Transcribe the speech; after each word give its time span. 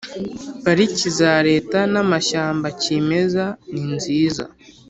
pariki 0.63 1.07
za 1.19 1.33
Leta 1.49 1.79
n 1.93 1.95
amashyamba 2.03 2.67
kimeza 2.81 3.43
ninziza 3.71 4.43